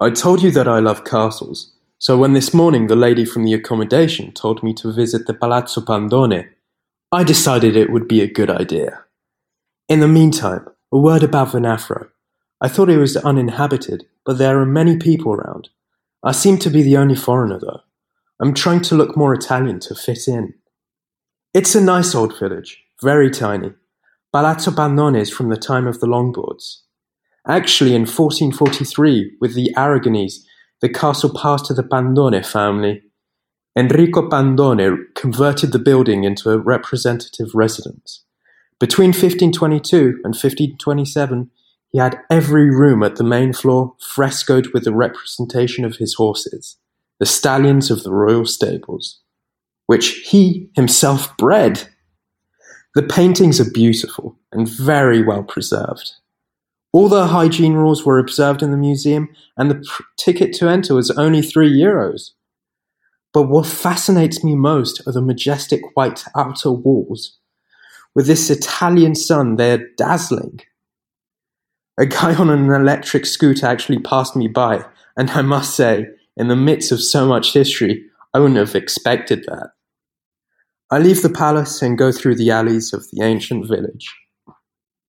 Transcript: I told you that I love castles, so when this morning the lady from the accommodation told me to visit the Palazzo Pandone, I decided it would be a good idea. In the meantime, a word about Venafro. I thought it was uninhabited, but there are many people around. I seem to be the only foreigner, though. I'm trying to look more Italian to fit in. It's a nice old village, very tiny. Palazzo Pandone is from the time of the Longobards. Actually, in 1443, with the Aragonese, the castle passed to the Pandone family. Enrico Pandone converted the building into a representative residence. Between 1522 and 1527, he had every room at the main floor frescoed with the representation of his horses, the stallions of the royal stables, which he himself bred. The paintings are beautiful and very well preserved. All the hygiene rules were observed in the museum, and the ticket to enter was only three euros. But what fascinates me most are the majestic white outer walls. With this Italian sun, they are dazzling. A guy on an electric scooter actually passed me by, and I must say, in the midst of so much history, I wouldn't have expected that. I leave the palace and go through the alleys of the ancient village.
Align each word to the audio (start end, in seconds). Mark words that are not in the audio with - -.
I 0.00 0.10
told 0.10 0.42
you 0.42 0.50
that 0.50 0.66
I 0.66 0.80
love 0.80 1.04
castles, 1.04 1.72
so 1.98 2.18
when 2.18 2.32
this 2.32 2.52
morning 2.52 2.88
the 2.88 2.96
lady 2.96 3.24
from 3.24 3.44
the 3.44 3.54
accommodation 3.54 4.32
told 4.32 4.62
me 4.62 4.74
to 4.74 4.92
visit 4.92 5.26
the 5.26 5.34
Palazzo 5.34 5.82
Pandone, 5.82 6.48
I 7.12 7.22
decided 7.22 7.76
it 7.76 7.92
would 7.92 8.08
be 8.08 8.20
a 8.20 8.30
good 8.30 8.50
idea. 8.50 9.04
In 9.88 10.00
the 10.00 10.08
meantime, 10.08 10.66
a 10.90 10.98
word 10.98 11.22
about 11.22 11.52
Venafro. 11.52 12.08
I 12.60 12.66
thought 12.68 12.90
it 12.90 12.98
was 12.98 13.16
uninhabited, 13.16 14.06
but 14.26 14.38
there 14.38 14.58
are 14.58 14.66
many 14.66 14.96
people 14.96 15.32
around. 15.32 15.68
I 16.24 16.32
seem 16.32 16.58
to 16.58 16.70
be 16.70 16.82
the 16.82 16.96
only 16.96 17.14
foreigner, 17.14 17.60
though. 17.60 17.80
I'm 18.40 18.52
trying 18.52 18.80
to 18.82 18.96
look 18.96 19.16
more 19.16 19.32
Italian 19.32 19.78
to 19.80 19.94
fit 19.94 20.26
in. 20.26 20.54
It's 21.52 21.76
a 21.76 21.80
nice 21.80 22.16
old 22.16 22.36
village, 22.36 22.82
very 23.00 23.30
tiny. 23.30 23.72
Palazzo 24.32 24.72
Pandone 24.72 25.20
is 25.20 25.30
from 25.30 25.50
the 25.50 25.56
time 25.56 25.86
of 25.86 26.00
the 26.00 26.08
Longobards. 26.08 26.80
Actually, 27.46 27.94
in 27.94 28.02
1443, 28.02 29.36
with 29.40 29.54
the 29.54 29.70
Aragonese, 29.76 30.44
the 30.80 30.88
castle 30.88 31.30
passed 31.34 31.66
to 31.66 31.74
the 31.74 31.82
Pandone 31.82 32.44
family. 32.44 33.02
Enrico 33.76 34.28
Pandone 34.28 34.98
converted 35.14 35.72
the 35.72 35.78
building 35.78 36.24
into 36.24 36.50
a 36.50 36.58
representative 36.58 37.54
residence. 37.54 38.24
Between 38.80 39.08
1522 39.08 40.20
and 40.24 40.34
1527, 40.34 41.50
he 41.92 41.98
had 41.98 42.18
every 42.30 42.70
room 42.70 43.02
at 43.02 43.16
the 43.16 43.24
main 43.24 43.52
floor 43.52 43.94
frescoed 44.00 44.68
with 44.72 44.84
the 44.84 44.92
representation 44.92 45.84
of 45.84 45.96
his 45.96 46.14
horses, 46.14 46.76
the 47.20 47.26
stallions 47.26 47.90
of 47.90 48.02
the 48.02 48.12
royal 48.12 48.46
stables, 48.46 49.20
which 49.86 50.26
he 50.28 50.70
himself 50.74 51.36
bred. 51.36 51.88
The 52.94 53.02
paintings 53.02 53.60
are 53.60 53.70
beautiful 53.70 54.36
and 54.50 54.68
very 54.68 55.22
well 55.22 55.42
preserved. 55.42 56.14
All 56.94 57.08
the 57.08 57.26
hygiene 57.26 57.72
rules 57.72 58.06
were 58.06 58.20
observed 58.20 58.62
in 58.62 58.70
the 58.70 58.76
museum, 58.76 59.28
and 59.56 59.68
the 59.68 59.84
ticket 60.16 60.52
to 60.54 60.68
enter 60.68 60.94
was 60.94 61.10
only 61.10 61.42
three 61.42 61.68
euros. 61.68 62.30
But 63.32 63.48
what 63.48 63.66
fascinates 63.66 64.44
me 64.44 64.54
most 64.54 65.02
are 65.04 65.12
the 65.12 65.20
majestic 65.20 65.80
white 65.94 66.24
outer 66.36 66.70
walls. 66.70 67.36
With 68.14 68.28
this 68.28 68.48
Italian 68.48 69.16
sun, 69.16 69.56
they 69.56 69.72
are 69.72 69.84
dazzling. 69.96 70.60
A 71.98 72.06
guy 72.06 72.32
on 72.36 72.48
an 72.48 72.70
electric 72.70 73.26
scooter 73.26 73.66
actually 73.66 73.98
passed 73.98 74.36
me 74.36 74.46
by, 74.46 74.84
and 75.16 75.32
I 75.32 75.42
must 75.42 75.74
say, 75.74 76.06
in 76.36 76.46
the 76.46 76.54
midst 76.54 76.92
of 76.92 77.02
so 77.02 77.26
much 77.26 77.52
history, 77.52 78.04
I 78.32 78.38
wouldn't 78.38 78.58
have 78.58 78.76
expected 78.76 79.42
that. 79.48 79.70
I 80.92 81.00
leave 81.00 81.22
the 81.22 81.28
palace 81.28 81.82
and 81.82 81.98
go 81.98 82.12
through 82.12 82.36
the 82.36 82.52
alleys 82.52 82.92
of 82.92 83.04
the 83.10 83.24
ancient 83.24 83.66
village. 83.66 84.14